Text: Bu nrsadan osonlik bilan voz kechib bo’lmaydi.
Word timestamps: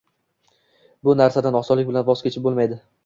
Bu 1.07 1.15
nrsadan 1.19 1.59
osonlik 1.61 1.91
bilan 1.93 2.09
voz 2.09 2.25
kechib 2.29 2.49
bo’lmaydi. 2.49 2.81